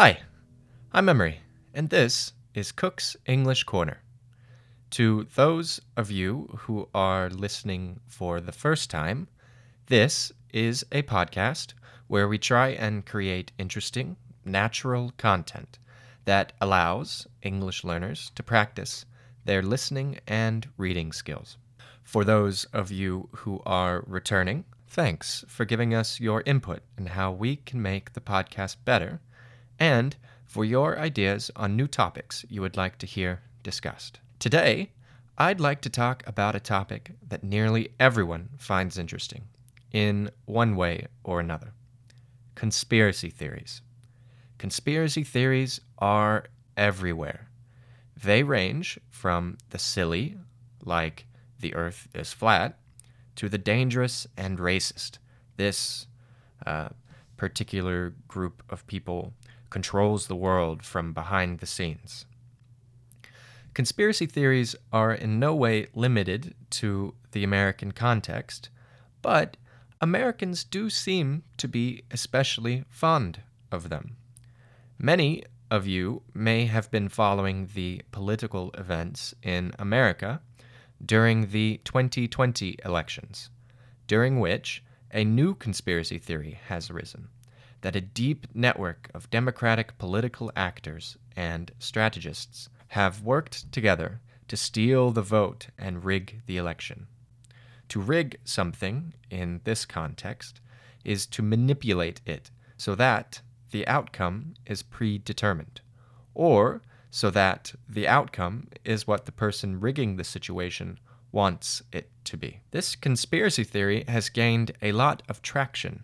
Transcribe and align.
Hi, 0.00 0.20
I'm 0.92 1.08
Emery, 1.08 1.40
and 1.74 1.90
this 1.90 2.32
is 2.54 2.70
Cook's 2.70 3.16
English 3.26 3.64
Corner. 3.64 3.98
To 4.90 5.26
those 5.34 5.80
of 5.96 6.12
you 6.12 6.56
who 6.56 6.88
are 6.94 7.28
listening 7.28 7.98
for 8.06 8.40
the 8.40 8.52
first 8.52 8.90
time, 8.90 9.26
this 9.86 10.30
is 10.52 10.86
a 10.92 11.02
podcast 11.02 11.74
where 12.06 12.28
we 12.28 12.38
try 12.38 12.68
and 12.68 13.04
create 13.04 13.50
interesting, 13.58 14.16
natural 14.44 15.14
content 15.16 15.80
that 16.26 16.52
allows 16.60 17.26
English 17.42 17.82
learners 17.82 18.30
to 18.36 18.44
practice 18.44 19.04
their 19.46 19.62
listening 19.62 20.20
and 20.28 20.68
reading 20.76 21.10
skills. 21.10 21.56
For 22.04 22.22
those 22.22 22.66
of 22.66 22.92
you 22.92 23.30
who 23.38 23.60
are 23.66 24.04
returning, 24.06 24.64
thanks 24.86 25.44
for 25.48 25.64
giving 25.64 25.92
us 25.92 26.20
your 26.20 26.44
input 26.46 26.84
and 26.96 27.08
how 27.08 27.32
we 27.32 27.56
can 27.56 27.82
make 27.82 28.12
the 28.12 28.20
podcast 28.20 28.76
better 28.84 29.20
and 29.78 30.16
for 30.44 30.64
your 30.64 30.98
ideas 30.98 31.50
on 31.56 31.76
new 31.76 31.86
topics 31.86 32.44
you 32.48 32.60
would 32.60 32.76
like 32.76 32.98
to 32.98 33.06
hear 33.06 33.42
discussed. 33.62 34.20
Today, 34.38 34.92
I'd 35.36 35.60
like 35.60 35.80
to 35.82 35.90
talk 35.90 36.22
about 36.26 36.56
a 36.56 36.60
topic 36.60 37.12
that 37.26 37.44
nearly 37.44 37.90
everyone 38.00 38.48
finds 38.58 38.98
interesting 38.98 39.44
in 39.92 40.30
one 40.46 40.74
way 40.74 41.06
or 41.22 41.40
another 41.40 41.72
conspiracy 42.54 43.30
theories. 43.30 43.82
Conspiracy 44.58 45.22
theories 45.22 45.80
are 45.98 46.46
everywhere. 46.76 47.48
They 48.20 48.42
range 48.42 48.98
from 49.10 49.58
the 49.70 49.78
silly, 49.78 50.36
like 50.84 51.26
the 51.60 51.72
earth 51.76 52.08
is 52.14 52.32
flat, 52.32 52.76
to 53.36 53.48
the 53.48 53.58
dangerous 53.58 54.26
and 54.36 54.58
racist. 54.58 55.18
This 55.56 56.08
uh, 56.66 56.88
particular 57.36 58.12
group 58.26 58.64
of 58.68 58.84
people 58.88 59.32
controls 59.70 60.26
the 60.26 60.36
world 60.36 60.82
from 60.82 61.12
behind 61.12 61.58
the 61.58 61.66
scenes. 61.66 62.26
Conspiracy 63.74 64.26
theories 64.26 64.74
are 64.92 65.14
in 65.14 65.38
no 65.38 65.54
way 65.54 65.86
limited 65.94 66.54
to 66.70 67.14
the 67.32 67.44
American 67.44 67.92
context, 67.92 68.70
but 69.22 69.56
Americans 70.00 70.64
do 70.64 70.90
seem 70.90 71.42
to 71.58 71.68
be 71.68 72.02
especially 72.10 72.84
fond 72.88 73.42
of 73.70 73.88
them. 73.88 74.16
Many 74.98 75.44
of 75.70 75.86
you 75.86 76.22
may 76.34 76.66
have 76.66 76.90
been 76.90 77.08
following 77.08 77.68
the 77.74 78.02
political 78.10 78.70
events 78.72 79.34
in 79.42 79.72
America 79.78 80.40
during 81.04 81.50
the 81.50 81.80
2020 81.84 82.78
elections, 82.84 83.50
during 84.06 84.40
which 84.40 84.82
a 85.12 85.24
new 85.24 85.54
conspiracy 85.54 86.18
theory 86.18 86.58
has 86.66 86.90
arisen 86.90 87.28
that 87.80 87.96
a 87.96 88.00
deep 88.00 88.46
network 88.54 89.10
of 89.14 89.30
democratic 89.30 89.96
political 89.98 90.50
actors 90.56 91.16
and 91.36 91.70
strategists 91.78 92.68
have 92.88 93.22
worked 93.22 93.70
together 93.70 94.20
to 94.48 94.56
steal 94.56 95.10
the 95.10 95.22
vote 95.22 95.68
and 95.78 96.04
rig 96.04 96.42
the 96.46 96.56
election. 96.56 97.06
To 97.90 98.00
rig 98.00 98.38
something 98.44 99.14
in 99.30 99.60
this 99.64 99.84
context 99.84 100.60
is 101.04 101.26
to 101.26 101.42
manipulate 101.42 102.20
it 102.26 102.50
so 102.76 102.94
that 102.94 103.40
the 103.70 103.86
outcome 103.86 104.54
is 104.66 104.82
predetermined, 104.82 105.80
or 106.34 106.82
so 107.10 107.30
that 107.30 107.74
the 107.88 108.08
outcome 108.08 108.68
is 108.84 109.06
what 109.06 109.26
the 109.26 109.32
person 109.32 109.80
rigging 109.80 110.16
the 110.16 110.24
situation 110.24 110.98
wants 111.32 111.82
it 111.92 112.10
to 112.24 112.36
be. 112.36 112.60
This 112.70 112.96
conspiracy 112.96 113.64
theory 113.64 114.04
has 114.08 114.28
gained 114.28 114.72
a 114.80 114.92
lot 114.92 115.22
of 115.28 115.42
traction 115.42 116.02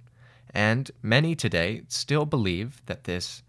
and 0.54 0.90
many 1.02 1.34
today 1.34 1.82
still 1.88 2.24
believe 2.24 2.80
that 2.86 3.04
this 3.04 3.42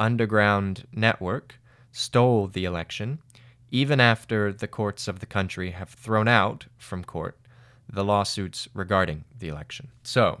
underground 0.00 0.86
network 0.92 1.60
stole 1.92 2.48
the 2.48 2.64
election, 2.64 3.18
even 3.70 4.00
after 4.00 4.52
the 4.52 4.66
courts 4.66 5.06
of 5.06 5.20
the 5.20 5.26
country 5.26 5.70
have 5.70 5.90
thrown 5.90 6.26
out 6.26 6.66
from 6.78 7.04
court 7.04 7.38
the 7.92 8.04
lawsuits 8.04 8.68
regarding 8.72 9.24
the 9.38 9.48
election. 9.48 9.90
So, 10.02 10.40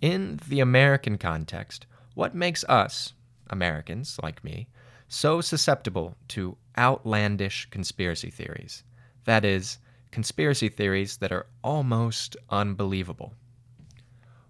in 0.00 0.40
the 0.48 0.60
American 0.60 1.18
context, 1.18 1.86
what 2.14 2.34
makes 2.34 2.64
us, 2.64 3.14
Americans 3.50 4.18
like 4.22 4.42
me, 4.42 4.66
so 5.08 5.40
susceptible 5.40 6.16
to 6.28 6.56
outlandish 6.76 7.68
conspiracy 7.70 8.30
theories? 8.30 8.82
That 9.24 9.44
is, 9.44 9.78
conspiracy 10.10 10.68
theories 10.68 11.18
that 11.18 11.32
are 11.32 11.46
almost 11.62 12.36
unbelievable. 12.50 13.34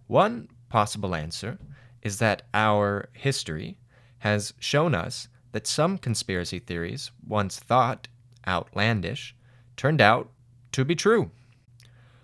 One 0.07 0.49
possible 0.75 1.15
answer 1.15 1.57
is 2.03 2.19
that 2.19 2.43
our 2.53 3.09
history 3.13 3.79
has 4.19 4.53
shown 4.59 4.93
us 4.93 5.29
that 5.53 5.69
some 5.69 5.97
conspiracy 5.97 6.59
theories, 6.59 7.13
once 7.25 7.61
thought 7.61 8.09
outlandish, 8.45 9.37
turned 9.77 10.01
out 10.01 10.31
to 10.73 10.85
be 10.85 10.97
true. 10.97 11.31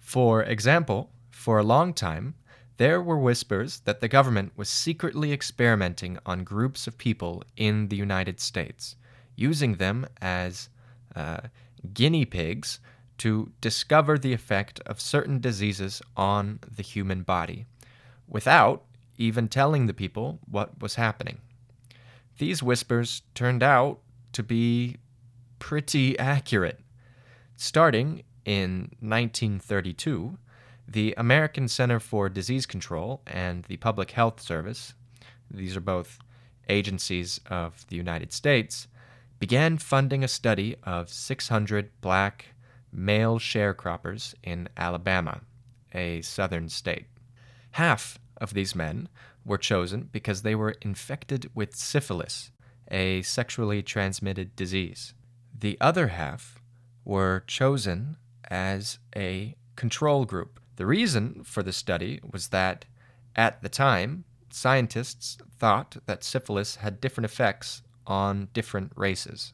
For 0.00 0.43
example, 0.43 1.10
for 1.31 1.60
a 1.60 1.71
long 1.75 1.94
time, 1.94 2.34
there 2.77 3.00
were 3.00 3.21
whispers 3.21 3.78
that 3.84 4.00
the 4.00 4.09
government 4.09 4.50
was 4.56 4.69
secretly 4.69 5.33
experimenting 5.33 6.19
on 6.27 6.43
groups 6.43 6.89
of 6.89 6.99
people 6.99 7.44
in 7.56 7.87
the 7.87 8.00
United 8.09 8.41
States, 8.41 8.97
using 9.37 9.77
them 9.77 10.09
as 10.21 10.71
uh, 11.15 11.43
guinea 11.94 12.25
pigs 12.25 12.81
to 13.19 13.53
discover 13.60 14.19
the 14.19 14.33
effect 14.33 14.81
of 14.87 15.00
certain 15.00 15.39
diseases 15.39 16.03
on 16.16 16.59
the 16.77 16.83
human 16.83 17.22
body, 17.22 17.66
without 18.30 18.84
even 19.18 19.48
telling 19.48 19.86
the 19.86 19.92
people 19.92 20.38
what 20.50 20.80
was 20.80 20.94
happening. 20.94 21.38
These 22.38 22.62
whispers 22.62 23.22
turned 23.34 23.62
out 23.62 23.98
to 24.32 24.42
be 24.42 24.96
pretty 25.58 26.18
accurate. 26.18 26.80
Starting 27.56 28.22
in 28.46 28.92
1932, 29.00 30.38
the 30.88 31.14
American 31.18 31.68
Center 31.68 32.00
for 32.00 32.28
Disease 32.30 32.64
Control 32.64 33.20
and 33.26 33.64
the 33.64 33.76
Public 33.76 34.12
Health 34.12 34.41
Service, 34.41 34.94
these 35.50 35.76
are 35.76 35.82
both 35.82 36.18
agencies 36.68 37.41
of 37.50 37.86
the 37.88 37.97
United 37.97 38.32
States, 38.32 38.88
began 39.38 39.76
funding 39.76 40.22
a 40.22 40.28
study 40.28 40.76
of 40.84 41.10
600 41.10 41.91
black 42.00 42.47
male 42.92 43.38
sharecroppers 43.38 44.34
in 44.42 44.68
Alabama, 44.76 45.41
a 45.92 46.22
southern 46.22 46.68
state. 46.68 47.06
Half 47.72 48.18
of 48.41 48.55
these 48.55 48.75
men 48.75 49.09
were 49.45 49.59
chosen 49.59 50.09
because 50.12 50.43
they 50.43 50.55
were 50.55 50.77
infected 50.83 51.51
with 51.55 51.75
syphilis, 51.75 52.51
a 52.91 53.23
sexually 53.23 53.83
transmitted 53.83 54.56
disease. 54.56 55.15
The 55.56 55.77
other 55.81 56.09
half 56.09 56.61
were 57.05 57.45
chosen 57.47 58.17
as 58.51 58.99
a 59.15 59.56
control 59.77 60.25
group. 60.25 60.61
The 60.77 60.87
reason 60.87 61.43
for 61.45 61.62
the 61.62 61.73
study 61.73 62.21
was 62.31 62.49
that, 62.49 62.87
at 63.37 63.62
the 63.62 63.69
time, 63.69 64.25
scientists 64.51 65.39
thought 65.59 65.97
that 66.07 66.25
syphilis 66.25 66.77
had 66.77 67.01
different 67.01 67.27
effects 67.27 67.83
on 68.07 68.49
different 68.53 68.93
races. 68.97 69.53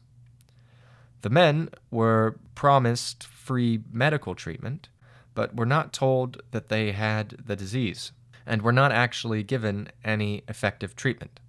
The 1.21 1.29
men 1.29 1.69
were 1.91 2.39
promised 2.55 3.23
free 3.23 3.81
medical 3.91 4.35
treatment, 4.35 4.89
but 5.33 5.55
were 5.55 5.65
not 5.65 5.93
told 5.93 6.41
that 6.51 6.69
they 6.69 6.91
had 6.91 7.29
the 7.45 7.55
disease, 7.55 8.11
and 8.47 8.61
were 8.61 8.71
not 8.71 8.91
actually 8.91 9.43
given 9.43 9.89
any 10.03 10.43
effective 10.47 10.95
treatment. 10.95 11.39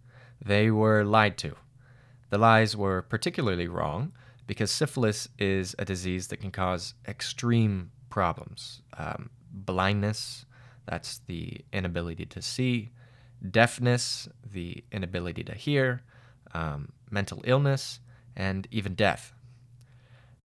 They 0.44 0.70
were 0.70 1.04
lied 1.04 1.38
to. 1.38 1.56
The 2.30 2.38
lies 2.38 2.76
were 2.76 3.02
particularly 3.02 3.68
wrong 3.68 4.12
because 4.46 4.70
syphilis 4.70 5.28
is 5.38 5.74
a 5.78 5.84
disease 5.84 6.28
that 6.28 6.40
can 6.40 6.50
cause 6.50 6.94
extreme 7.06 7.90
problems 8.10 8.82
um, 8.98 9.30
blindness, 9.50 10.44
that's 10.86 11.20
the 11.26 11.64
inability 11.72 12.26
to 12.26 12.42
see, 12.42 12.90
deafness, 13.50 14.28
the 14.44 14.84
inability 14.90 15.44
to 15.44 15.54
hear, 15.54 16.02
um, 16.54 16.92
mental 17.10 17.42
illness, 17.44 18.00
and 18.36 18.66
even 18.70 18.94
death. 18.94 19.32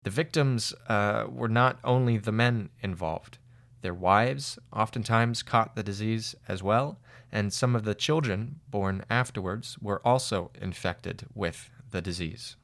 The 0.04 0.10
victims 0.10 0.74
uh, 0.88 1.25
were 1.30 1.50
not 1.50 1.80
only 1.84 2.18
the 2.18 2.31
men 2.31 2.70
involved, 2.81 3.38
their 3.81 3.94
wives 3.94 4.60
oftentimes 4.72 5.44
caught 5.44 5.75
the 5.75 5.83
disease 5.83 6.36
as 6.48 6.62
well, 6.62 7.00
and 7.31 7.51
some 7.51 7.75
of 7.75 7.83
the 7.83 7.95
children 7.95 8.60
born 8.69 9.04
afterwards 9.10 9.78
were 9.80 10.06
also 10.06 10.51
infected 10.62 11.25
with 11.33 11.69
the 11.89 12.01
disease. 12.01 12.56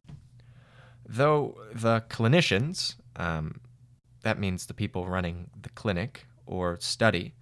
Though 1.05 1.57
the 1.73 2.03
clinicians, 2.09 2.95
um, 3.15 3.61
that 4.23 4.39
means 4.39 4.65
the 4.65 4.73
people 4.73 5.07
running 5.07 5.49
the 5.59 5.69
clinic 5.69 6.27
or 6.45 6.77
study, 6.79 7.33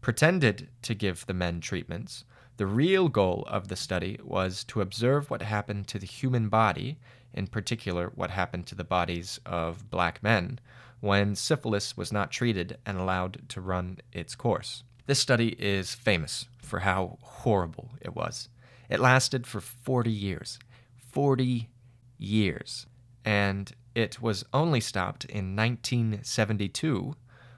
pretended 0.00 0.68
to 0.82 0.94
give 0.94 1.26
the 1.26 1.34
men 1.34 1.60
treatments, 1.60 2.24
the 2.58 2.66
real 2.66 3.08
goal 3.08 3.44
of 3.48 3.68
the 3.68 3.76
study 3.76 4.18
was 4.22 4.64
to 4.64 4.80
observe 4.80 5.30
what 5.30 5.42
happened 5.42 5.86
to 5.88 5.98
the 5.98 6.06
human 6.06 6.48
body, 6.48 6.98
in 7.32 7.46
particular, 7.46 8.10
what 8.14 8.30
happened 8.30 8.66
to 8.66 8.74
the 8.74 8.84
bodies 8.84 9.38
of 9.46 9.90
black 9.90 10.22
men, 10.22 10.58
when 11.00 11.34
syphilis 11.34 11.96
was 11.96 12.12
not 12.12 12.30
treated 12.30 12.78
and 12.84 12.98
allowed 12.98 13.48
to 13.48 13.60
run 13.60 13.98
its 14.12 14.34
course. 14.34 14.82
This 15.06 15.20
study 15.20 15.56
is 15.58 15.94
famous 15.94 16.46
for 16.60 16.80
how 16.80 17.18
horrible 17.22 17.90
it 18.00 18.14
was. 18.14 18.48
It 18.90 19.00
lasted 19.00 19.46
for 19.46 19.60
40 19.60 20.10
years. 20.10 20.58
40 21.12 21.68
years. 22.18 22.86
And 23.24 23.72
it 23.94 24.20
was 24.20 24.44
only 24.52 24.80
stopped 24.80 25.24
in 25.24 25.56
1972 25.56 27.14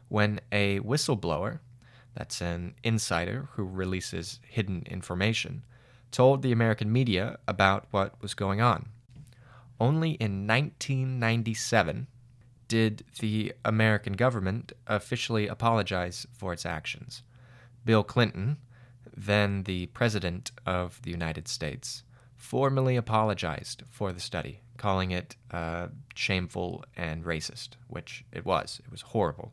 when 0.09 0.41
a 0.51 0.81
whistleblower, 0.81 1.61
that's 2.15 2.41
an 2.41 2.75
insider 2.83 3.49
who 3.53 3.65
releases 3.65 4.41
hidden 4.49 4.83
information, 4.87 5.65
told 6.11 6.43
the 6.43 6.53
American 6.53 6.93
media 6.93 7.39
about 7.47 7.87
what 7.91 8.21
was 8.21 8.35
going 8.35 8.61
on. 8.61 8.89
Only 9.79 10.13
in 10.13 10.47
1997 10.47 12.07
did 12.71 13.05
the 13.19 13.53
American 13.65 14.13
government 14.13 14.73
officially 14.87 15.49
apologize 15.49 16.25
for 16.33 16.53
its 16.53 16.65
actions. 16.65 17.25
Bill 17.85 18.05
Clinton, 18.05 18.59
then 19.17 19.65
the 19.65 19.87
President 19.87 20.53
of 20.65 21.03
the 21.03 21.11
United 21.11 21.49
States, 21.49 22.05
formally 22.37 22.95
apologized 22.95 23.83
for 23.91 24.13
the 24.13 24.21
study, 24.21 24.61
calling 24.77 25.11
it 25.11 25.35
uh, 25.51 25.89
shameful 26.15 26.85
and 26.97 27.25
racist, 27.25 27.71
which 27.89 28.25
it 28.33 28.45
was. 28.47 28.81
It 28.85 28.93
was 28.93 29.03
horrible. 29.03 29.53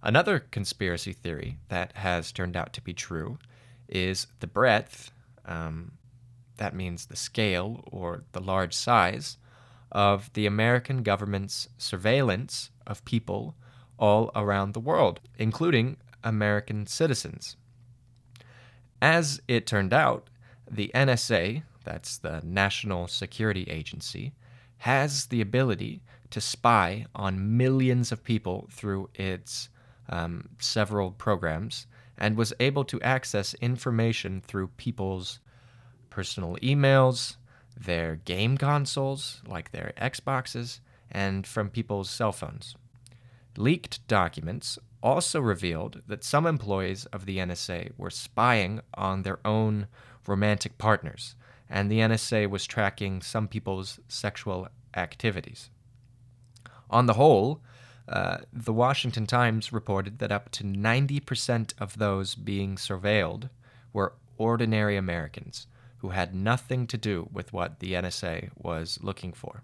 Another 0.00 0.38
conspiracy 0.38 1.12
theory 1.12 1.58
that 1.68 1.92
has 1.96 2.30
turned 2.30 2.56
out 2.56 2.72
to 2.74 2.80
be 2.80 2.94
true 2.94 3.40
is 3.88 4.28
the 4.38 4.46
breadth, 4.46 5.10
um, 5.44 5.90
that 6.58 6.76
means 6.76 7.06
the 7.06 7.16
scale 7.16 7.82
or 7.90 8.22
the 8.30 8.40
large 8.40 8.74
size, 8.74 9.36
of 9.92 10.32
the 10.34 10.46
American 10.46 11.02
government's 11.02 11.68
surveillance 11.78 12.70
of 12.86 13.04
people 13.04 13.54
all 13.98 14.30
around 14.34 14.74
the 14.74 14.80
world, 14.80 15.20
including 15.38 15.96
American 16.22 16.86
citizens. 16.86 17.56
As 19.00 19.40
it 19.48 19.66
turned 19.66 19.92
out, 19.92 20.28
the 20.70 20.90
NSA, 20.94 21.62
that's 21.84 22.18
the 22.18 22.40
National 22.44 23.08
Security 23.08 23.64
Agency, 23.64 24.32
has 24.78 25.26
the 25.26 25.40
ability 25.40 26.02
to 26.30 26.40
spy 26.40 27.06
on 27.14 27.56
millions 27.56 28.12
of 28.12 28.22
people 28.22 28.68
through 28.70 29.08
its 29.14 29.68
um, 30.08 30.48
several 30.58 31.12
programs 31.12 31.86
and 32.18 32.36
was 32.36 32.52
able 32.60 32.84
to 32.84 33.00
access 33.02 33.54
information 33.54 34.40
through 34.40 34.68
people's 34.76 35.40
personal 36.10 36.56
emails, 36.56 37.36
their 37.78 38.16
game 38.16 38.58
consoles, 38.58 39.42
like 39.46 39.70
their 39.70 39.92
Xboxes, 40.00 40.80
and 41.10 41.46
from 41.46 41.70
people's 41.70 42.10
cell 42.10 42.32
phones. 42.32 42.74
Leaked 43.56 44.06
documents 44.06 44.78
also 45.02 45.40
revealed 45.40 46.02
that 46.06 46.24
some 46.24 46.46
employees 46.46 47.06
of 47.06 47.24
the 47.24 47.38
NSA 47.38 47.92
were 47.96 48.10
spying 48.10 48.80
on 48.94 49.22
their 49.22 49.38
own 49.44 49.86
romantic 50.26 50.78
partners, 50.78 51.34
and 51.68 51.90
the 51.90 52.00
NSA 52.00 52.48
was 52.48 52.66
tracking 52.66 53.22
some 53.22 53.48
people's 53.48 54.00
sexual 54.08 54.68
activities. 54.94 55.70
On 56.90 57.06
the 57.06 57.14
whole, 57.14 57.60
uh, 58.08 58.38
the 58.52 58.72
Washington 58.72 59.26
Times 59.26 59.72
reported 59.72 60.18
that 60.18 60.32
up 60.32 60.50
to 60.52 60.64
90% 60.64 61.74
of 61.78 61.98
those 61.98 62.34
being 62.34 62.76
surveilled 62.76 63.50
were 63.92 64.14
ordinary 64.38 64.96
Americans 64.96 65.66
who 65.98 66.10
had 66.10 66.34
nothing 66.34 66.86
to 66.86 66.96
do 66.96 67.28
with 67.32 67.52
what 67.52 67.80
the 67.80 67.92
NSA 67.92 68.50
was 68.56 68.98
looking 69.02 69.32
for. 69.32 69.62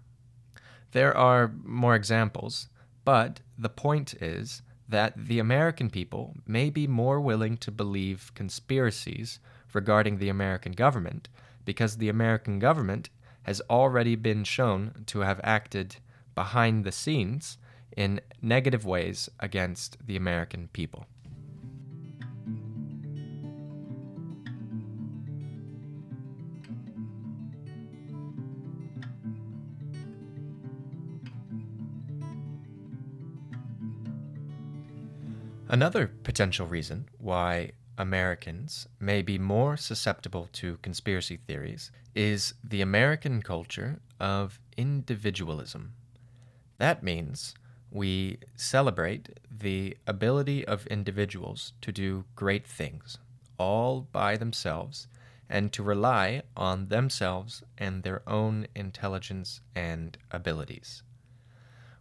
There 0.91 1.15
are 1.15 1.51
more 1.63 1.95
examples, 1.95 2.67
but 3.03 3.41
the 3.57 3.69
point 3.69 4.13
is 4.15 4.61
that 4.87 5.13
the 5.17 5.39
American 5.39 5.89
people 5.89 6.35
may 6.45 6.69
be 6.69 6.87
more 6.87 7.19
willing 7.19 7.57
to 7.57 7.71
believe 7.71 8.31
conspiracies 8.35 9.39
regarding 9.73 10.17
the 10.17 10.29
American 10.29 10.71
government 10.71 11.27
because 11.65 11.97
the 11.97 12.09
American 12.09 12.59
government 12.59 13.09
has 13.43 13.61
already 13.69 14.15
been 14.15 14.43
shown 14.43 15.03
to 15.07 15.19
have 15.19 15.41
acted 15.43 15.97
behind 16.33 16.83
the 16.83 16.91
scenes 16.91 17.57
in 17.95 18.19
negative 18.41 18.85
ways 18.85 19.29
against 19.39 19.97
the 20.05 20.15
American 20.15 20.67
people. 20.73 21.05
Another 35.67 36.11
potential 36.23 36.67
reason 36.67 37.09
why 37.17 37.71
Americans 37.97 38.87
may 38.99 39.23
be 39.23 39.39
more 39.39 39.75
susceptible 39.75 40.47
to 40.53 40.77
conspiracy 40.83 41.37
theories 41.37 41.91
is 42.13 42.53
the 42.63 42.81
American 42.81 43.41
culture 43.41 43.99
of 44.19 44.59
individualism. 44.77 45.93
That 46.77 47.01
means 47.01 47.55
we 47.89 48.37
celebrate 48.55 49.39
the 49.49 49.97
ability 50.05 50.67
of 50.67 50.85
individuals 50.87 51.73
to 51.81 51.91
do 51.91 52.25
great 52.35 52.67
things 52.67 53.17
all 53.57 54.01
by 54.11 54.37
themselves 54.37 55.07
and 55.49 55.71
to 55.73 55.81
rely 55.81 56.43
on 56.55 56.89
themselves 56.89 57.63
and 57.77 58.03
their 58.03 58.21
own 58.29 58.67
intelligence 58.75 59.61
and 59.75 60.17
abilities. 60.29 61.01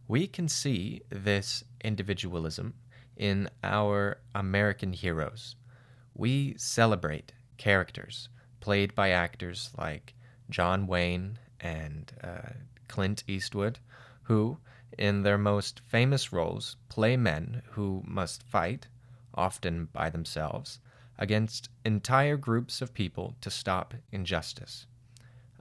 We 0.07 0.27
can 0.27 0.49
see 0.49 1.01
this 1.09 1.65
individualism 1.83 2.75
in 3.17 3.49
our 3.63 4.19
American 4.35 4.93
heroes. 4.93 5.57
We 6.15 6.55
celebrate 6.57 7.33
characters 7.57 8.29
played 8.61 8.95
by 8.95 9.11
actors 9.11 9.71
like 9.77 10.15
John 10.49 10.87
Wayne 10.87 11.39
and 11.61 12.13
uh, 12.23 12.51
Clint 12.89 13.25
Eastwood, 13.27 13.79
who, 14.23 14.59
in 14.99 15.23
their 15.23 15.39
most 15.39 15.81
famous 15.87 16.33
roles, 16.33 16.77
play 16.89 17.17
men 17.17 17.63
who 17.73 18.03
must 18.07 18.43
fight, 18.43 18.89
often 19.35 19.89
by 19.93 20.09
themselves, 20.09 20.81
against 21.19 21.69
entire 21.85 22.37
groups 22.37 22.81
of 22.81 22.95
people 22.95 23.35
to 23.41 23.51
stop 23.51 23.95
injustice. 24.13 24.87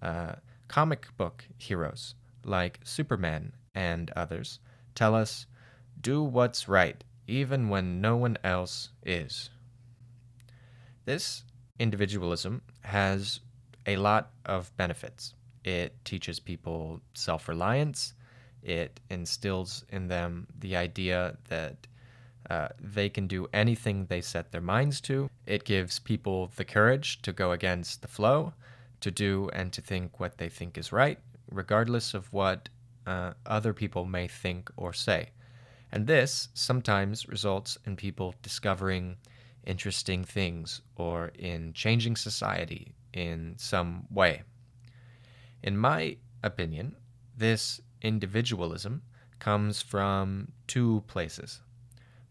Uh, 0.01 0.35
comic 0.67 1.07
book 1.17 1.45
heroes 1.57 2.15
like 2.45 2.79
Superman 2.83 3.53
and 3.75 4.11
others 4.11 4.59
tell 4.95 5.15
us 5.15 5.45
do 5.99 6.23
what's 6.23 6.67
right 6.67 7.03
even 7.27 7.69
when 7.69 8.01
no 8.01 8.17
one 8.17 8.37
else 8.43 8.89
is. 9.05 9.49
This 11.05 11.43
individualism 11.79 12.61
has 12.81 13.39
a 13.85 13.97
lot 13.97 14.31
of 14.45 14.75
benefits. 14.77 15.33
It 15.63 15.93
teaches 16.05 16.39
people 16.39 17.01
self 17.13 17.47
reliance, 17.47 18.13
it 18.61 18.99
instills 19.09 19.85
in 19.89 20.07
them 20.07 20.47
the 20.59 20.75
idea 20.75 21.37
that 21.49 21.87
uh, 22.49 22.69
they 22.79 23.09
can 23.09 23.27
do 23.27 23.47
anything 23.53 24.05
they 24.05 24.21
set 24.21 24.51
their 24.51 24.61
minds 24.61 25.01
to. 25.01 25.29
It 25.45 25.63
gives 25.63 25.99
people 25.99 26.51
the 26.55 26.65
courage 26.65 27.21
to 27.21 27.33
go 27.33 27.51
against 27.51 28.01
the 28.01 28.07
flow, 28.07 28.53
to 29.01 29.11
do 29.11 29.49
and 29.53 29.71
to 29.73 29.81
think 29.81 30.19
what 30.19 30.37
they 30.37 30.49
think 30.49 30.77
is 30.77 30.91
right, 30.91 31.19
regardless 31.51 32.13
of 32.13 32.31
what 32.31 32.69
uh, 33.05 33.33
other 33.45 33.73
people 33.73 34.05
may 34.05 34.27
think 34.27 34.69
or 34.77 34.93
say. 34.93 35.29
And 35.93 36.07
this 36.07 36.49
sometimes 36.55 37.29
results 37.29 37.77
in 37.85 37.95
people 37.95 38.33
discovering 38.41 39.17
interesting 39.63 40.23
things 40.23 40.81
or 40.95 41.31
in 41.37 41.71
changing 41.73 42.15
society 42.15 42.95
in 43.13 43.53
some 43.57 44.07
way. 44.09 44.41
In 45.61 45.77
my 45.77 46.17
opinion, 46.41 46.95
this 47.37 47.79
individualism 48.01 49.03
comes 49.37 49.83
from 49.83 50.51
two 50.65 51.03
places 51.05 51.61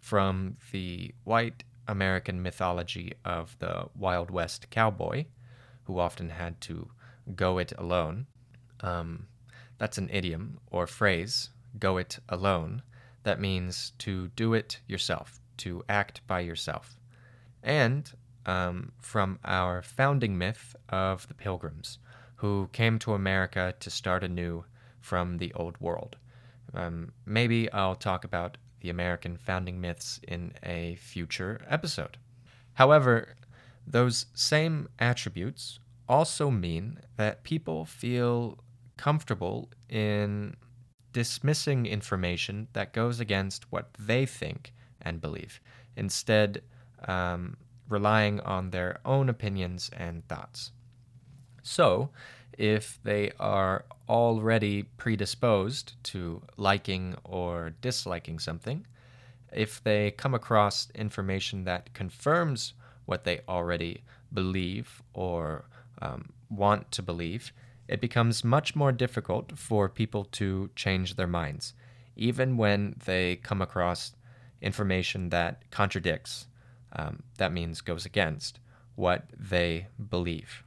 from 0.00 0.56
the 0.72 1.14
white 1.22 1.62
American 1.86 2.42
mythology 2.42 3.12
of 3.24 3.56
the 3.60 3.88
Wild 3.96 4.28
West 4.28 4.70
cowboy, 4.70 5.26
who 5.84 6.00
often 6.00 6.30
had 6.30 6.60
to 6.62 6.90
go 7.36 7.58
it 7.58 7.72
alone. 7.78 8.26
Um, 8.80 9.28
that's 9.78 9.98
an 9.98 10.10
idiom 10.12 10.58
or 10.66 10.88
phrase, 10.88 11.50
go 11.78 11.96
it 11.96 12.18
alone, 12.28 12.82
that 13.22 13.40
means 13.40 13.92
to 13.98 14.28
do 14.28 14.54
it 14.54 14.80
yourself, 14.86 15.40
to 15.58 15.82
act 15.88 16.20
by 16.26 16.40
yourself. 16.40 16.96
And 17.62 18.10
um, 18.46 18.92
from 18.98 19.38
our 19.44 19.82
founding 19.82 20.36
myth 20.36 20.74
of 20.88 21.28
the 21.28 21.34
Pilgrims, 21.34 21.98
who 22.36 22.68
came 22.72 22.98
to 22.98 23.14
America 23.14 23.74
to 23.78 23.90
start 23.90 24.24
anew 24.24 24.64
from 25.00 25.38
the 25.38 25.52
old 25.54 25.80
world. 25.80 26.16
Um, 26.74 27.12
maybe 27.24 27.70
I'll 27.72 27.94
talk 27.94 28.24
about 28.24 28.56
the 28.80 28.90
American 28.90 29.36
founding 29.36 29.80
myths 29.80 30.18
in 30.26 30.52
a 30.64 30.96
future 30.96 31.60
episode. 31.68 32.18
However, 32.74 33.36
those 33.86 34.26
same 34.34 34.88
attributes 34.98 35.78
also 36.08 36.50
mean 36.50 36.98
that 37.16 37.44
people 37.44 37.84
feel 37.84 38.58
comfortable 38.96 39.70
in 39.88 40.56
dismissing 41.12 41.86
information 41.86 42.68
that 42.72 42.92
goes 42.92 43.20
against 43.20 43.70
what 43.70 43.92
they 43.98 44.26
think 44.26 44.72
and 45.00 45.20
believe, 45.20 45.60
instead, 45.96 46.62
um, 47.06 47.56
relying 47.88 48.40
on 48.40 48.70
their 48.70 48.98
own 49.04 49.28
opinions 49.28 49.90
and 49.96 50.26
thoughts. 50.28 50.72
So, 51.62 52.10
if 52.58 52.98
they 53.02 53.32
are 53.38 53.84
already 54.08 54.82
predisposed 54.82 55.94
to 56.04 56.42
liking 56.56 57.16
or 57.24 57.74
disliking 57.80 58.38
something, 58.38 58.86
if 59.52 59.82
they 59.82 60.10
come 60.12 60.34
across 60.34 60.88
information 60.94 61.64
that 61.64 61.92
confirms 61.94 62.74
what 63.04 63.24
they 63.24 63.40
already 63.48 64.02
believe 64.32 65.02
or 65.12 65.64
um, 66.00 66.30
want 66.50 66.90
to 66.92 67.02
believe, 67.02 67.52
it 67.88 68.00
becomes 68.00 68.44
much 68.44 68.74
more 68.76 68.92
difficult 68.92 69.58
for 69.58 69.88
people 69.88 70.24
to 70.24 70.70
change 70.76 71.16
their 71.16 71.26
minds, 71.26 71.74
even 72.16 72.56
when 72.56 72.96
they 73.04 73.36
come 73.36 73.60
across 73.60 74.12
information 74.60 75.30
that 75.30 75.70
contradicts, 75.70 76.46
um, 76.94 77.22
that 77.38 77.52
means 77.52 77.80
goes 77.80 78.06
against, 78.06 78.60
what 78.94 79.24
they 79.36 79.88
believe. 80.10 80.62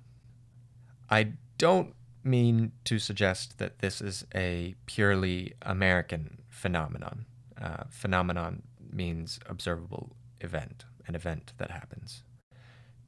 I 1.09 1.33
don't 1.57 1.93
mean 2.23 2.71
to 2.83 2.99
suggest 2.99 3.59
that 3.59 3.79
this 3.79 4.01
is 4.01 4.25
a 4.33 4.75
purely 4.87 5.53
American 5.61 6.41
phenomenon. 6.49 7.25
Uh, 7.61 7.83
phenomenon 7.89 8.63
means 8.91 9.39
observable 9.45 10.15
event, 10.41 10.85
an 11.07 11.15
event 11.15 11.53
that 11.57 11.71
happens. 11.71 12.23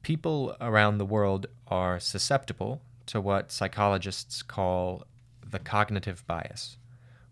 People 0.02 0.56
around 0.60 0.98
the 0.98 1.04
world 1.04 1.46
are 1.66 1.98
susceptible 1.98 2.80
to 3.08 3.20
what 3.20 3.50
psychologists 3.50 4.42
call 4.42 5.02
the 5.50 5.58
cognitive 5.58 6.26
bias. 6.26 6.76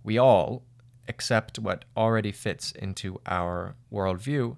We 0.03 0.19
all 0.19 0.63
accept 1.09 1.59
what 1.59 1.85
already 1.97 2.33
fits 2.33 2.73
into 2.73 3.21
our 3.27 3.77
worldview, 3.93 4.57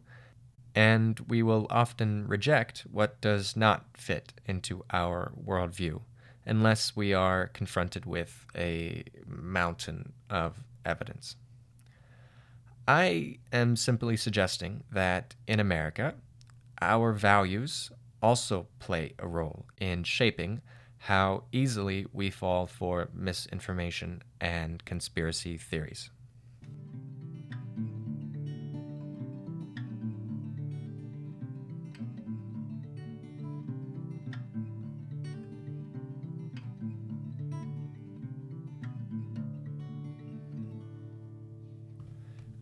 and 0.75 1.19
we 1.29 1.43
will 1.43 1.67
often 1.71 2.27
reject 2.27 2.87
what 2.91 3.21
does 3.21 3.57
not 3.57 3.85
fit 3.95 4.33
into 4.47 4.85
our 4.91 5.33
worldview 5.45 6.01
unless 6.47 6.97
we 6.97 7.13
are 7.13 7.49
confronted 7.49 8.07
with 8.07 8.47
a 8.57 9.05
mountain 9.27 10.13
of 10.31 10.65
evidence. 10.85 11.37
I 12.87 13.39
am 13.53 13.77
simply 13.77 14.17
suggesting 14.17 14.85
that 14.91 15.35
in 15.47 15.61
America, 15.61 16.15
our 16.81 17.13
values 17.13 17.91
also 18.23 18.67
play 18.79 19.13
a 19.19 19.27
role 19.27 19.67
in 19.79 20.05
shaping 20.05 20.63
how 20.99 21.45
easily 21.53 22.07
we 22.13 22.31
fall 22.31 22.67
for 22.67 23.09
misinformation 23.15 24.23
and 24.41 24.85
conspiracy 24.85 25.57
theories. 25.57 26.11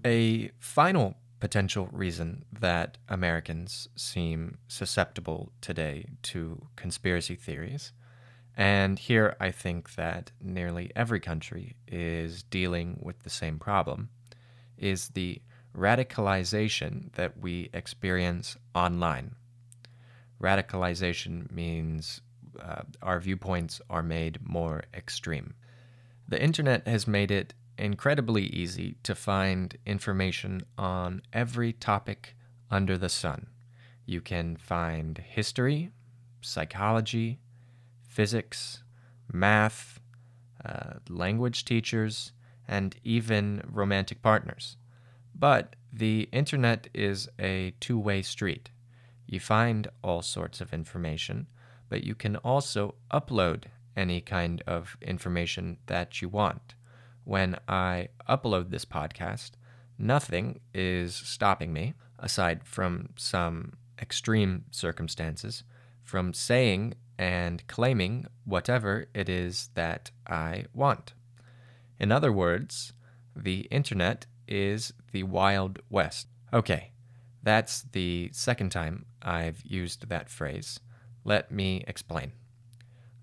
A 0.04 0.52
final 0.60 1.16
potential 1.40 1.88
reason 1.90 2.44
that 2.60 2.96
Americans 3.08 3.88
seem 3.96 4.58
susceptible 4.68 5.50
today 5.60 6.06
to 6.22 6.68
conspiracy 6.76 7.34
theories, 7.34 7.92
and 8.56 8.98
here 8.98 9.36
I 9.38 9.50
think 9.50 9.94
that 9.96 10.32
nearly 10.40 10.90
every 10.96 11.20
country 11.20 11.76
is 11.86 12.42
dealing 12.42 12.98
with 13.02 13.22
the 13.22 13.30
same 13.30 13.58
problem, 13.58 14.08
is 14.78 15.08
the 15.10 15.42
radicalization 15.76 17.12
that 17.12 17.38
we 17.38 17.68
experience 17.74 18.56
online. 18.74 19.34
Radicalization 20.40 21.50
means 21.52 22.22
uh, 22.60 22.82
our 23.02 23.20
viewpoints 23.20 23.80
are 23.90 24.02
made 24.02 24.38
more 24.42 24.84
extreme. 24.94 25.54
The 26.28 26.42
internet 26.42 26.88
has 26.88 27.06
made 27.06 27.30
it 27.30 27.52
incredibly 27.78 28.46
easy 28.46 28.96
to 29.02 29.14
find 29.14 29.76
information 29.84 30.62
on 30.78 31.22
every 31.32 31.72
topic 31.74 32.34
under 32.70 32.96
the 32.96 33.10
sun. 33.10 33.48
You 34.06 34.20
can 34.20 34.56
find 34.56 35.18
history, 35.18 35.90
psychology, 36.40 37.38
physics, 38.16 38.82
math, 39.32 40.00
uh, 40.64 40.94
language 41.08 41.64
teachers, 41.64 42.32
and 42.66 42.96
even 43.04 43.62
romantic 43.70 44.22
partners. 44.22 44.76
But 45.34 45.76
the 45.92 46.28
internet 46.32 46.88
is 46.94 47.28
a 47.38 47.74
two 47.78 47.98
way 47.98 48.22
street. 48.22 48.70
You 49.26 49.40
find 49.40 49.88
all 50.02 50.22
sorts 50.22 50.60
of 50.60 50.72
information, 50.72 51.46
but 51.90 52.04
you 52.04 52.14
can 52.14 52.36
also 52.36 52.94
upload 53.10 53.64
any 53.96 54.20
kind 54.20 54.62
of 54.66 54.96
information 55.02 55.78
that 55.86 56.20
you 56.22 56.28
want 56.28 56.74
when 57.26 57.56
I 57.66 58.08
upload 58.28 58.70
this 58.70 58.84
podcast, 58.84 59.50
nothing 59.98 60.60
is 60.72 61.12
stopping 61.12 61.72
me, 61.72 61.94
aside 62.20 62.62
from 62.62 63.08
some 63.16 63.72
extreme 64.00 64.64
circumstances, 64.70 65.64
from 66.04 66.32
saying 66.32 66.94
and 67.18 67.66
claiming 67.66 68.26
whatever 68.44 69.06
it 69.14 69.28
is 69.28 69.70
that 69.74 70.10
I 70.26 70.64
want. 70.74 71.14
In 71.98 72.12
other 72.12 72.32
words, 72.32 72.92
the 73.34 73.60
internet 73.70 74.26
is 74.46 74.92
the 75.12 75.22
Wild 75.22 75.80
West. 75.90 76.28
Okay, 76.52 76.92
that's 77.42 77.82
the 77.92 78.30
second 78.32 78.70
time 78.70 79.06
I've 79.22 79.62
used 79.64 80.08
that 80.08 80.28
phrase. 80.28 80.80
Let 81.24 81.50
me 81.50 81.84
explain. 81.86 82.32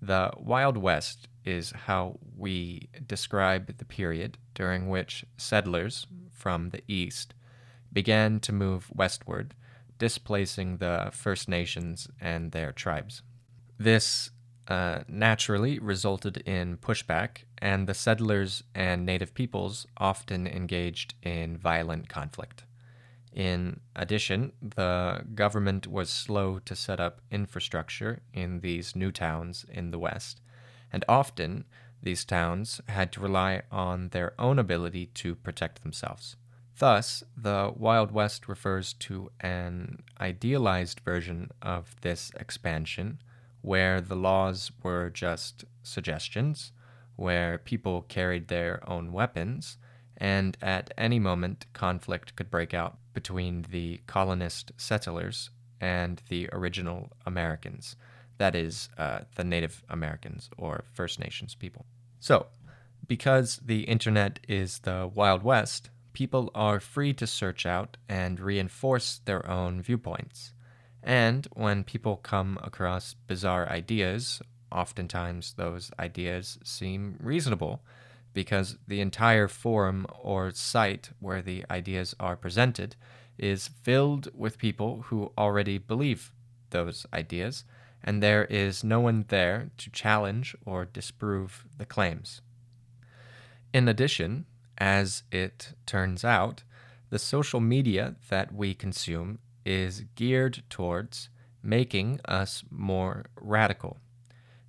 The 0.00 0.30
Wild 0.36 0.76
West 0.76 1.28
is 1.44 1.72
how 1.72 2.18
we 2.36 2.88
describe 3.06 3.78
the 3.78 3.84
period 3.84 4.38
during 4.54 4.88
which 4.88 5.24
settlers 5.36 6.06
from 6.30 6.70
the 6.70 6.82
east 6.88 7.34
began 7.92 8.40
to 8.40 8.52
move 8.52 8.90
westward, 8.94 9.54
displacing 9.98 10.78
the 10.78 11.10
First 11.12 11.48
Nations 11.48 12.08
and 12.20 12.52
their 12.52 12.72
tribes. 12.72 13.22
This 13.84 14.30
uh, 14.66 15.00
naturally 15.08 15.78
resulted 15.78 16.38
in 16.38 16.78
pushback, 16.78 17.44
and 17.58 17.86
the 17.86 17.92
settlers 17.92 18.64
and 18.74 19.04
native 19.04 19.34
peoples 19.34 19.86
often 19.98 20.46
engaged 20.46 21.12
in 21.22 21.58
violent 21.58 22.08
conflict. 22.08 22.64
In 23.34 23.80
addition, 23.94 24.52
the 24.62 25.26
government 25.34 25.86
was 25.86 26.08
slow 26.08 26.60
to 26.60 26.74
set 26.74 26.98
up 26.98 27.20
infrastructure 27.30 28.22
in 28.32 28.60
these 28.60 28.96
new 28.96 29.12
towns 29.12 29.66
in 29.68 29.90
the 29.90 29.98
West, 29.98 30.40
and 30.90 31.04
often 31.06 31.66
these 32.02 32.24
towns 32.24 32.80
had 32.88 33.12
to 33.12 33.20
rely 33.20 33.64
on 33.70 34.08
their 34.08 34.32
own 34.38 34.58
ability 34.58 35.10
to 35.20 35.34
protect 35.34 35.82
themselves. 35.82 36.36
Thus, 36.78 37.22
the 37.36 37.70
Wild 37.76 38.12
West 38.12 38.48
refers 38.48 38.94
to 38.94 39.30
an 39.40 40.04
idealized 40.18 41.00
version 41.00 41.50
of 41.60 41.96
this 42.00 42.32
expansion 42.40 43.18
where 43.64 43.98
the 43.98 44.14
laws 44.14 44.70
were 44.82 45.08
just 45.08 45.64
suggestions, 45.82 46.70
where 47.16 47.56
people 47.56 48.02
carried 48.02 48.48
their 48.48 48.86
own 48.86 49.10
weapons, 49.10 49.78
and 50.18 50.58
at 50.60 50.92
any 50.98 51.18
moment 51.18 51.64
conflict 51.72 52.36
could 52.36 52.50
break 52.50 52.74
out 52.74 52.98
between 53.14 53.64
the 53.70 53.98
colonist 54.06 54.70
settlers 54.76 55.48
and 55.80 56.20
the 56.28 56.46
original 56.52 57.08
Americans, 57.24 57.96
that 58.36 58.54
is, 58.54 58.90
uh, 58.98 59.20
the 59.36 59.44
Native 59.44 59.82
Americans 59.88 60.50
or 60.58 60.84
First 60.92 61.18
Nations 61.18 61.54
people. 61.54 61.86
So, 62.20 62.48
because 63.06 63.60
the 63.64 63.84
internet 63.84 64.40
is 64.46 64.80
the 64.80 65.10
Wild 65.14 65.42
West, 65.42 65.88
people 66.12 66.50
are 66.54 66.80
free 66.80 67.14
to 67.14 67.26
search 67.26 67.64
out 67.64 67.96
and 68.10 68.38
reinforce 68.38 69.22
their 69.24 69.48
own 69.48 69.80
viewpoints. 69.80 70.52
And 71.04 71.46
when 71.52 71.84
people 71.84 72.16
come 72.16 72.58
across 72.62 73.14
bizarre 73.26 73.68
ideas, 73.68 74.40
oftentimes 74.72 75.52
those 75.52 75.90
ideas 76.00 76.58
seem 76.64 77.16
reasonable 77.20 77.82
because 78.32 78.78
the 78.88 79.00
entire 79.00 79.46
forum 79.46 80.06
or 80.18 80.50
site 80.50 81.10
where 81.20 81.42
the 81.42 81.64
ideas 81.70 82.14
are 82.18 82.36
presented 82.36 82.96
is 83.38 83.68
filled 83.68 84.28
with 84.34 84.58
people 84.58 85.02
who 85.08 85.30
already 85.36 85.76
believe 85.76 86.32
those 86.70 87.06
ideas 87.12 87.64
and 88.02 88.22
there 88.22 88.44
is 88.46 88.82
no 88.82 89.00
one 89.00 89.24
there 89.28 89.70
to 89.78 89.90
challenge 89.90 90.56
or 90.64 90.84
disprove 90.84 91.64
the 91.78 91.86
claims. 91.86 92.40
In 93.72 93.88
addition, 93.88 94.46
as 94.78 95.22
it 95.30 95.72
turns 95.86 96.24
out, 96.24 96.62
the 97.10 97.18
social 97.18 97.60
media 97.60 98.16
that 98.28 98.54
we 98.54 98.74
consume 98.74 99.38
is 99.64 100.04
geared 100.14 100.62
towards 100.68 101.28
making 101.62 102.20
us 102.26 102.62
more 102.70 103.24
radical. 103.40 103.98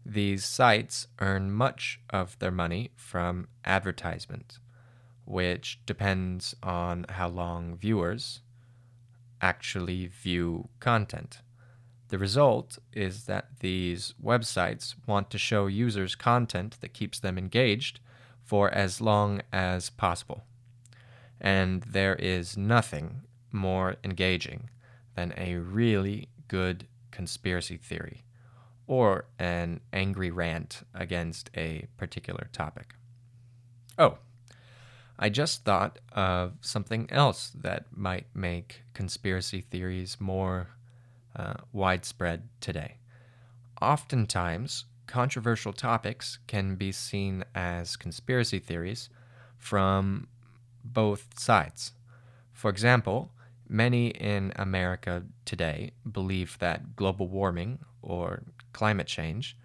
These 0.05 0.45
sites 0.45 1.07
earn 1.19 1.51
much 1.51 1.99
of 2.09 2.37
their 2.39 2.51
money 2.51 2.91
from 2.95 3.47
advertisement, 3.65 4.59
which 5.25 5.79
depends 5.85 6.55
on 6.61 7.05
how 7.09 7.27
long 7.27 7.75
viewers 7.75 8.41
actually 9.41 10.07
view 10.07 10.69
content. 10.79 11.39
The 12.09 12.19
result 12.19 12.77
is 12.93 13.25
that 13.25 13.59
these 13.59 14.13
websites 14.23 14.93
want 15.07 15.29
to 15.31 15.37
show 15.37 15.65
users 15.65 16.15
content 16.15 16.77
that 16.81 16.93
keeps 16.93 17.19
them 17.19 17.37
engaged 17.37 17.99
for 18.43 18.69
as 18.69 19.01
long 19.01 19.41
as 19.51 19.89
possible. 19.89 20.43
And 21.41 21.81
there 21.81 22.15
is 22.15 22.55
nothing 22.55 23.21
more 23.51 23.95
engaging 24.03 24.69
than 25.15 25.33
a 25.37 25.55
really 25.55 26.29
good 26.47 26.87
conspiracy 27.11 27.77
theory 27.77 28.23
or 28.87 29.25
an 29.39 29.79
angry 29.91 30.29
rant 30.29 30.83
against 30.93 31.49
a 31.55 31.87
particular 31.97 32.49
topic. 32.51 32.93
Oh, 33.97 34.17
I 35.17 35.29
just 35.29 35.63
thought 35.63 35.99
of 36.11 36.53
something 36.61 37.07
else 37.09 37.51
that 37.55 37.85
might 37.91 38.27
make 38.33 38.81
conspiracy 38.93 39.61
theories 39.61 40.17
more 40.19 40.69
uh, 41.35 41.55
widespread 41.71 42.49
today. 42.59 42.97
Oftentimes, 43.81 44.85
controversial 45.07 45.73
topics 45.73 46.39
can 46.47 46.75
be 46.75 46.91
seen 46.91 47.43
as 47.53 47.95
conspiracy 47.95 48.59
theories 48.59 49.09
from 49.57 50.27
both 50.83 51.39
sides. 51.39 51.93
For 52.51 52.69
example, 52.69 53.31
many 53.67 54.07
in 54.07 54.53
America 54.55 55.23
today 55.45 55.91
believe 56.09 56.57
that 56.59 56.95
global 56.95 57.27
warming, 57.27 57.79
or 58.01 58.43
climate 58.73 59.07
change, 59.07 59.57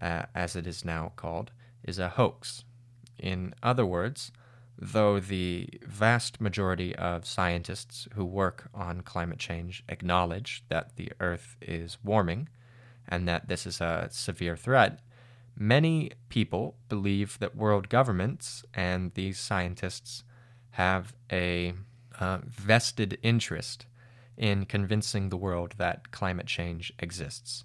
uh, 0.00 0.24
as 0.34 0.56
it 0.56 0.66
is 0.66 0.84
now 0.84 1.12
called, 1.16 1.50
is 1.82 1.98
a 1.98 2.10
hoax. 2.10 2.64
In 3.18 3.54
other 3.62 3.86
words, 3.86 4.32
though 4.78 5.20
the 5.20 5.68
vast 5.86 6.40
majority 6.40 6.94
of 6.96 7.26
scientists 7.26 8.08
who 8.14 8.24
work 8.24 8.68
on 8.74 9.00
climate 9.02 9.38
change 9.38 9.84
acknowledge 9.88 10.64
that 10.68 10.96
the 10.96 11.12
Earth 11.20 11.56
is 11.60 11.98
warming 12.02 12.48
and 13.06 13.28
that 13.28 13.48
this 13.48 13.66
is 13.66 13.80
a 13.80 14.08
severe 14.10 14.56
threat, 14.56 15.00
many 15.56 16.10
people 16.28 16.76
believe 16.88 17.38
that 17.38 17.56
world 17.56 17.88
governments 17.88 18.64
and 18.74 19.12
these 19.14 19.38
scientists 19.38 20.24
have 20.72 21.14
a 21.30 21.74
uh, 22.22 22.38
vested 22.46 23.18
interest 23.22 23.86
in 24.36 24.64
convincing 24.64 25.28
the 25.28 25.36
world 25.36 25.74
that 25.78 26.12
climate 26.12 26.46
change 26.46 26.92
exists. 27.00 27.64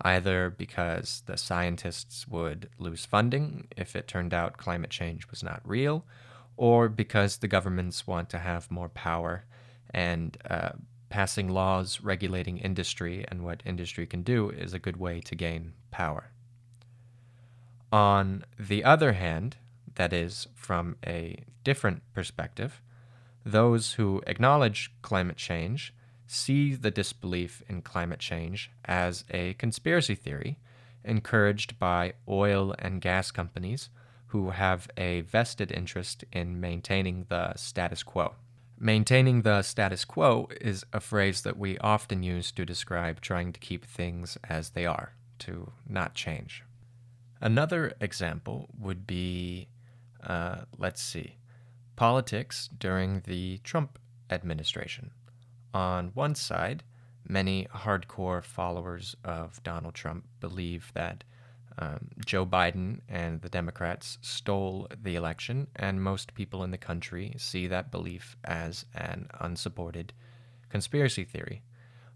Either 0.00 0.48
because 0.48 1.22
the 1.26 1.36
scientists 1.36 2.26
would 2.26 2.70
lose 2.78 3.04
funding 3.04 3.68
if 3.76 3.94
it 3.94 4.08
turned 4.08 4.32
out 4.32 4.56
climate 4.56 4.88
change 4.88 5.28
was 5.30 5.42
not 5.42 5.60
real, 5.64 6.06
or 6.56 6.88
because 6.88 7.36
the 7.36 7.48
governments 7.48 8.06
want 8.06 8.30
to 8.30 8.38
have 8.38 8.70
more 8.70 8.88
power 8.88 9.44
and 9.92 10.38
uh, 10.48 10.70
passing 11.10 11.48
laws 11.48 12.00
regulating 12.00 12.56
industry 12.56 13.26
and 13.28 13.44
what 13.44 13.62
industry 13.66 14.06
can 14.06 14.22
do 14.22 14.48
is 14.48 14.72
a 14.72 14.78
good 14.78 14.96
way 14.96 15.20
to 15.20 15.34
gain 15.34 15.74
power. 15.90 16.30
On 17.92 18.44
the 18.58 18.82
other 18.82 19.12
hand, 19.12 19.56
that 19.96 20.12
is, 20.14 20.46
from 20.54 20.96
a 21.04 21.44
different 21.64 22.02
perspective, 22.14 22.80
those 23.44 23.92
who 23.92 24.22
acknowledge 24.26 24.92
climate 25.02 25.36
change 25.36 25.94
see 26.26 26.74
the 26.74 26.90
disbelief 26.90 27.62
in 27.68 27.82
climate 27.82 28.20
change 28.20 28.70
as 28.84 29.24
a 29.30 29.54
conspiracy 29.54 30.14
theory 30.14 30.58
encouraged 31.04 31.78
by 31.78 32.12
oil 32.28 32.74
and 32.78 33.00
gas 33.00 33.30
companies 33.30 33.88
who 34.28 34.50
have 34.50 34.88
a 34.96 35.22
vested 35.22 35.72
interest 35.72 36.24
in 36.32 36.60
maintaining 36.60 37.26
the 37.28 37.52
status 37.56 38.02
quo. 38.02 38.34
Maintaining 38.78 39.42
the 39.42 39.62
status 39.62 40.04
quo 40.04 40.48
is 40.60 40.84
a 40.92 41.00
phrase 41.00 41.42
that 41.42 41.58
we 41.58 41.76
often 41.78 42.22
use 42.22 42.52
to 42.52 42.64
describe 42.64 43.20
trying 43.20 43.52
to 43.52 43.60
keep 43.60 43.84
things 43.84 44.38
as 44.48 44.70
they 44.70 44.86
are, 44.86 45.14
to 45.40 45.72
not 45.86 46.14
change. 46.14 46.62
Another 47.40 47.92
example 48.00 48.68
would 48.78 49.06
be 49.06 49.68
uh, 50.26 50.62
let's 50.78 51.02
see, 51.02 51.36
politics 52.00 52.70
during 52.78 53.20
the 53.26 53.58
Trump 53.58 53.98
administration. 54.30 55.10
On 55.74 56.10
one 56.14 56.34
side, 56.34 56.82
many 57.28 57.66
hardcore 57.74 58.42
followers 58.42 59.14
of 59.22 59.62
Donald 59.64 59.92
Trump 59.92 60.24
believe 60.40 60.90
that 60.94 61.24
um, 61.76 62.08
Joe 62.24 62.46
Biden 62.46 63.00
and 63.06 63.42
the 63.42 63.50
Democrats 63.50 64.16
stole 64.22 64.88
the 65.02 65.14
election, 65.14 65.66
and 65.76 66.02
most 66.02 66.32
people 66.32 66.64
in 66.64 66.70
the 66.70 66.78
country 66.78 67.34
see 67.36 67.66
that 67.66 67.90
belief 67.90 68.34
as 68.44 68.86
an 68.94 69.28
unsupported 69.38 70.14
conspiracy 70.70 71.24
theory. 71.24 71.60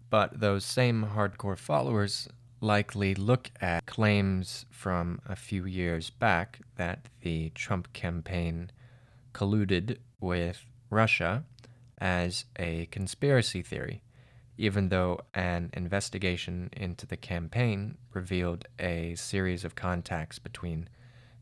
But 0.09 0.39
those 0.39 0.65
same 0.65 1.09
hardcore 1.15 1.59
followers 1.59 2.27
likely 2.59 3.13
look 3.13 3.51
at 3.61 3.85
claims 3.85 4.65
from 4.71 5.21
a 5.27 5.35
few 5.35 5.65
years 5.65 6.09
back 6.09 6.61
that 6.75 7.05
the 7.21 7.51
Trump 7.51 7.93
campaign 7.93 8.71
colluded 9.35 9.97
with 10.19 10.65
Russia 10.89 11.43
as 11.99 12.45
a 12.57 12.87
conspiracy 12.87 13.61
theory 13.61 14.01
even 14.57 14.89
though 14.89 15.19
an 15.33 15.69
investigation 15.73 16.69
into 16.73 17.05
the 17.05 17.17
campaign 17.17 17.97
revealed 18.13 18.65
a 18.79 19.15
series 19.15 19.65
of 19.65 19.75
contacts 19.75 20.39
between 20.39 20.87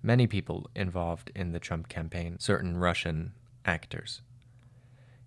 many 0.02 0.26
people 0.26 0.70
involved 0.76 1.32
in 1.36 1.52
the 1.52 1.60
Trump 1.60 1.88
campaign, 1.88 2.38
certain 2.40 2.78
Russian 2.78 3.34
actors. 3.66 4.22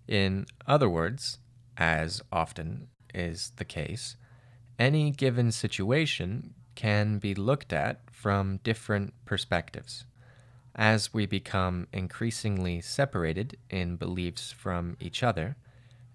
In 0.07 0.45
other 0.65 0.89
words, 0.89 1.39
as 1.77 2.21
often 2.31 2.89
is 3.13 3.53
the 3.55 3.65
case, 3.65 4.17
any 4.77 5.11
given 5.11 5.51
situation 5.51 6.53
can 6.75 7.17
be 7.17 7.33
looked 7.33 7.73
at 7.73 8.01
from 8.11 8.59
different 8.63 9.13
perspectives. 9.25 10.05
As 10.77 11.11
we 11.11 11.25
become 11.25 11.87
increasingly 11.91 12.81
separated 12.81 13.57
in 13.67 13.95
beliefs 13.95 14.51
from 14.51 14.95
each 14.99 15.23
other, 15.23 15.55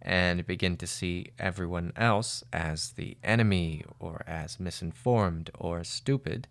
and 0.00 0.46
begin 0.46 0.76
to 0.76 0.86
see 0.86 1.32
everyone 1.36 1.92
else 1.96 2.44
as 2.52 2.92
the 2.92 3.16
enemy 3.24 3.84
or 3.98 4.22
as 4.24 4.60
misinformed 4.60 5.50
or 5.58 5.82
stupid, 5.82 6.46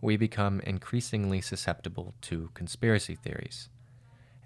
we 0.00 0.16
become 0.16 0.60
increasingly 0.60 1.42
susceptible 1.42 2.14
to 2.22 2.48
conspiracy 2.54 3.14
theories. 3.14 3.68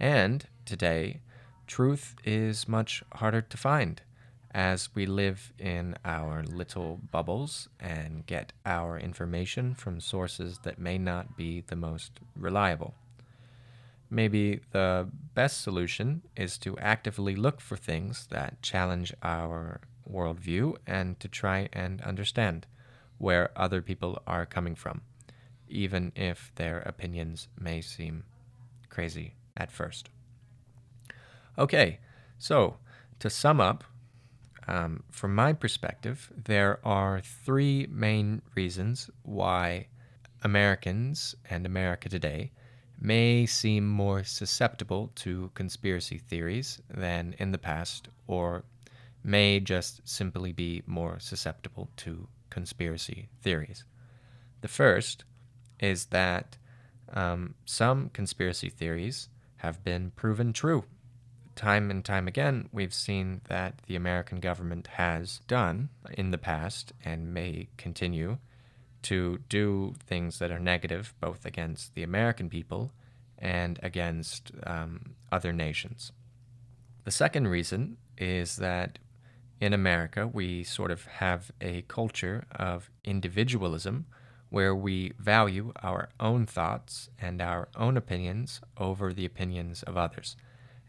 And 0.01 0.47
today, 0.65 1.21
truth 1.69 2.17
is 2.25 2.67
much 2.67 3.05
harder 3.13 3.43
to 3.43 3.57
find 3.57 4.03
as 4.53 4.89
we 4.95 5.07
live 5.07 5.53
in 5.59 5.97
our 6.05 6.43
little 6.43 7.01
bubbles 7.13 7.69
and 7.79 8.27
get 8.27 8.53
our 8.67 8.99
information 8.99 9.75
from 9.75 10.01
sources 10.01 10.59
that 10.65 10.81
may 10.81 10.99
not 10.99 11.37
be 11.37 11.61
the 11.61 11.77
most 11.77 12.19
reliable. 12.37 12.95
Maybe 14.15 14.61
the 14.71 15.09
best 15.35 15.61
solution 15.61 16.23
is 16.37 16.57
to 16.59 16.79
actively 16.79 17.35
look 17.35 17.61
for 17.61 17.77
things 17.77 18.29
that 18.31 18.63
challenge 18.63 19.13
our 19.25 19.81
worldview 20.09 20.77
and 20.87 21.19
to 21.19 21.27
try 21.27 21.69
and 21.73 22.01
understand 22.03 22.69
where 23.19 23.51
other 23.57 23.83
people 23.83 24.23
are 24.25 24.47
coming 24.47 24.77
from, 24.77 25.01
even 25.69 26.13
if 26.15 26.53
their 26.55 26.79
opinions 26.83 27.49
may 27.59 27.81
seem 27.81 28.23
crazy 28.89 29.35
at 29.57 29.73
first. 29.73 30.11
Okay, 31.59 31.99
so 32.39 32.77
to 33.19 33.29
sum 33.29 33.61
up, 33.61 33.83
um, 34.69 35.03
from 35.11 35.35
my 35.35 35.53
perspective, 35.53 36.31
there 36.37 36.79
are 36.87 37.21
three 37.21 37.89
main 37.91 38.43
reasons 38.55 39.11
why 39.25 39.89
Americans 40.45 41.35
and 41.51 41.67
America 41.67 42.09
today 42.09 42.53
may 43.05 43.45
seem 43.45 43.87
more 43.87 44.25
susceptible 44.25 45.13
to 45.15 45.51
conspiracy 45.53 46.17
theories 46.17 46.81
than 46.89 47.35
in 47.39 47.53
the 47.53 47.59
past, 47.59 48.09
or 48.27 48.65
may 49.23 49.61
just 49.61 50.01
simply 50.09 50.53
be 50.53 50.83
more 50.87 51.19
susceptible 51.21 51.91
to 51.99 52.27
conspiracy 52.49 53.29
theories. 53.43 53.85
The 54.63 54.69
first 54.69 55.25
is 55.79 56.07
that 56.07 56.57
um, 57.13 57.55
some 57.67 58.09
conspiracy 58.09 58.71
theories 58.71 59.29
have 59.57 59.85
been 59.85 60.11
proven 60.13 60.55
true. 60.55 60.85
Time 61.57 61.91
and 61.91 62.03
time 62.03 62.27
again, 62.27 62.71
we've 62.73 62.95
seen 62.95 63.43
that 63.49 63.83
the 63.87 63.97
American 63.97 64.41
government 64.41 64.87
has 64.95 65.41
done 65.47 65.91
in 66.15 66.31
the 66.31 66.39
past 66.39 66.95
and 67.05 67.35
may 67.35 67.69
continue 67.77 68.39
to 69.05 69.39
do 69.49 69.95
things 70.07 70.39
that 70.39 70.51
are 70.51 70.59
negative 70.59 71.15
both 71.21 71.47
against 71.47 71.95
the 71.95 72.03
American 72.03 72.49
people 72.49 72.93
and 73.39 73.79
against 73.83 74.53
um, 74.67 75.15
other 75.31 75.53
nations. 75.53 76.13
The 77.05 77.11
second 77.11 77.49
reason 77.49 77.99
is 78.17 78.57
that 78.57 78.99
in 79.61 79.73
America, 79.73 80.27
we 80.27 80.65
sort 80.65 80.91
of 80.91 81.07
have 81.07 81.51
a 81.61 81.83
culture 81.83 82.45
of 82.51 82.91
individualism 83.05 84.07
where 84.51 84.75
we 84.75 85.13
value 85.19 85.73
our 85.83 86.09
own 86.21 86.47
thoughts 86.47 87.09
and 87.21 87.41
our 87.41 87.69
own 87.77 87.97
opinions 87.97 88.61
over 88.77 89.13
the 89.13 89.25
opinions 89.25 89.83
of 89.83 89.97
others. 89.97 90.37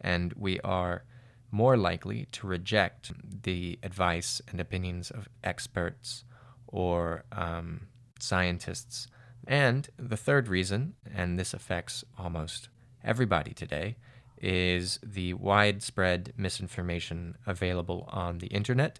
And 0.01 0.33
we 0.33 0.59
are 0.61 1.03
more 1.51 1.77
likely 1.77 2.27
to 2.33 2.47
reject 2.47 3.11
the 3.43 3.79
advice 3.81 4.41
and 4.49 4.59
opinions 4.59 5.09
of 5.09 5.29
experts 5.43 6.25
or 6.67 7.23
um, 7.31 7.87
scientists. 8.19 9.07
And 9.47 9.87
the 9.97 10.17
third 10.17 10.47
reason, 10.47 10.95
and 11.13 11.37
this 11.39 11.53
affects 11.53 12.03
almost 12.17 12.69
everybody 13.03 13.53
today, 13.53 13.97
is 14.41 14.99
the 15.03 15.33
widespread 15.33 16.33
misinformation 16.37 17.37
available 17.45 18.09
on 18.11 18.39
the 18.39 18.47
internet 18.47 18.99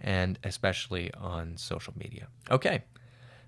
and 0.00 0.38
especially 0.44 1.12
on 1.14 1.56
social 1.56 1.94
media. 1.96 2.28
Okay, 2.50 2.84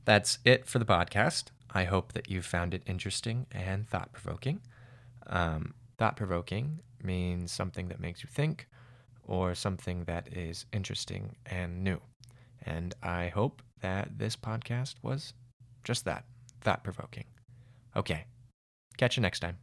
that's 0.05 0.39
it 0.45 0.67
for 0.67 0.79
the 0.79 0.85
podcast. 0.85 1.45
I 1.71 1.85
hope 1.85 2.15
that 2.15 2.31
you 2.31 2.41
found 2.41 2.73
it 2.73 2.83
interesting 2.87 3.47
and 3.53 3.87
thought 3.87 4.13
provoking. 4.13 4.61
Um, 5.27 5.75
thought 5.99 6.17
provoking 6.17 6.81
means 7.03 7.53
something 7.53 7.89
that 7.89 8.01
makes 8.01 8.23
you 8.23 8.29
think 8.33 8.69
or 9.25 9.55
something 9.55 10.05
that 10.05 10.33
is 10.33 10.65
interesting 10.73 11.37
and 11.45 11.85
new. 11.85 12.01
And 12.65 12.95
I 13.03 13.29
hope 13.29 13.63
that 13.81 14.19
this 14.19 14.37
podcast 14.37 14.95
was 15.03 15.33
just 15.85 16.05
that 16.05 16.25
thought 16.61 16.85
provoking. 16.85 17.25
Okay, 17.97 18.25
catch 18.97 19.17
you 19.17 19.23
next 19.23 19.41
time. 19.41 19.59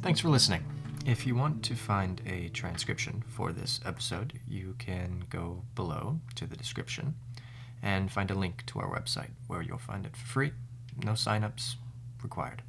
Thanks 0.00 0.20
for 0.20 0.28
listening. 0.28 0.64
If 1.04 1.26
you 1.26 1.34
want 1.34 1.62
to 1.64 1.74
find 1.74 2.22
a 2.26 2.48
transcription 2.50 3.22
for 3.26 3.52
this 3.52 3.80
episode, 3.84 4.40
you 4.46 4.74
can 4.78 5.24
go 5.28 5.64
below 5.74 6.20
to 6.36 6.46
the 6.46 6.56
description 6.56 7.14
and 7.82 8.10
find 8.10 8.30
a 8.30 8.34
link 8.34 8.64
to 8.66 8.78
our 8.78 8.88
website 8.88 9.30
where 9.48 9.60
you'll 9.60 9.78
find 9.78 10.06
it 10.06 10.16
for 10.16 10.26
free. 10.26 10.52
No 11.04 11.12
signups 11.12 11.76
required. 12.22 12.62